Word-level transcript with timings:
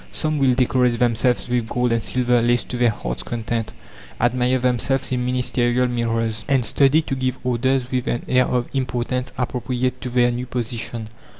Some 0.11 0.39
will 0.39 0.55
decorate 0.55 0.97
themselves 0.97 1.47
with 1.47 1.69
gold 1.69 1.93
and 1.93 2.01
silver 2.01 2.41
lace 2.41 2.63
to 2.63 2.75
their 2.77 2.89
hearts' 2.89 3.21
content, 3.21 3.71
admire 4.19 4.57
themselves 4.57 5.11
in 5.11 5.23
ministerial 5.23 5.85
mirrors, 5.85 6.43
and 6.47 6.65
study 6.65 7.03
to 7.03 7.13
give 7.15 7.37
orders 7.43 7.91
with 7.91 8.07
an 8.07 8.25
air 8.27 8.45
of 8.45 8.67
importance 8.73 9.31
appropriate 9.37 10.01
to 10.01 10.09
their 10.09 10.31
new 10.31 10.47
position. 10.47 11.07